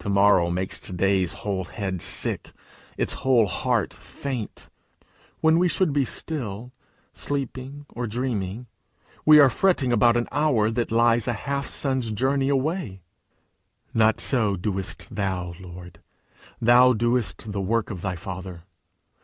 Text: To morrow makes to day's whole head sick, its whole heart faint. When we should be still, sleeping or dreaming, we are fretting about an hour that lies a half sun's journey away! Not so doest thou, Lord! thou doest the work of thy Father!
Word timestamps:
To 0.00 0.08
morrow 0.08 0.50
makes 0.50 0.80
to 0.80 0.92
day's 0.92 1.34
whole 1.34 1.66
head 1.66 2.02
sick, 2.02 2.50
its 2.96 3.12
whole 3.22 3.46
heart 3.46 3.94
faint. 3.94 4.68
When 5.40 5.56
we 5.56 5.68
should 5.68 5.92
be 5.92 6.04
still, 6.04 6.72
sleeping 7.12 7.86
or 7.94 8.08
dreaming, 8.08 8.66
we 9.24 9.38
are 9.38 9.48
fretting 9.48 9.92
about 9.92 10.16
an 10.16 10.26
hour 10.32 10.68
that 10.72 10.90
lies 10.90 11.28
a 11.28 11.32
half 11.46 11.68
sun's 11.68 12.10
journey 12.10 12.48
away! 12.48 13.02
Not 13.94 14.18
so 14.18 14.56
doest 14.56 15.14
thou, 15.14 15.54
Lord! 15.60 16.00
thou 16.60 16.92
doest 16.92 17.52
the 17.52 17.62
work 17.62 17.90
of 17.90 18.00
thy 18.02 18.16
Father! 18.16 18.64